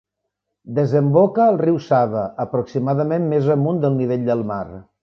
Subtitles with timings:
[0.79, 4.65] Desemboca al riu Sava, aproximadament més amunt del nivell del mar.